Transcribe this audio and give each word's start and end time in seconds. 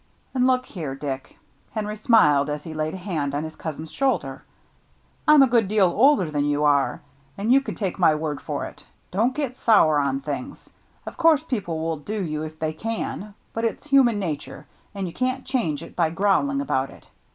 And 0.33 0.47
look 0.47 0.65
here, 0.65 0.95
Dick,"— 0.95 1.37
Henry 1.75 1.95
smiled 1.95 2.49
as 2.49 2.63
he 2.63 2.73
laid 2.73 2.95
a 2.95 2.97
hand 2.97 3.35
on 3.35 3.43
his 3.43 3.55
cousin's 3.55 3.91
shoulder,— 3.91 4.43
"I'm 5.27 5.43
a 5.43 5.47
good 5.47 5.67
deal 5.67 5.85
older 5.95 6.31
than 6.31 6.45
you 6.45 6.63
are, 6.63 7.01
and 7.37 7.51
you 7.53 7.61
can 7.61 7.75
take 7.75 7.99
my 7.99 8.15
word 8.15 8.41
for 8.41 8.65
it. 8.65 8.83
Don't 9.11 9.35
get 9.35 9.55
sour 9.55 9.99
on 9.99 10.19
things. 10.21 10.67
Of 11.05 11.17
course 11.17 11.43
people 11.43 11.77
will 11.79 11.97
do 11.97 12.19
you 12.19 12.41
if 12.41 12.57
they 12.57 12.73
can; 12.73 13.35
but 13.53 13.63
it's 13.63 13.85
human 13.85 14.17
nature, 14.17 14.65
and 14.95 15.05
you' 15.05 15.13
can't 15.13 15.45
change 15.45 15.83
it 15.83 15.95
by 15.95 16.09
growling 16.09 16.61
about 16.61 16.89
it.. 16.89 17.05